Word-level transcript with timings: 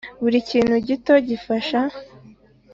buri 0.21 0.39
kintu 0.49 0.75
gito 0.87 1.13
gifasha 1.27 1.79